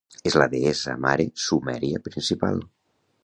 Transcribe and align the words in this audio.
És 0.29 0.35
la 0.41 0.45
deessa-mare 0.53 1.27
sumèria 1.45 2.01
principal. 2.09 2.61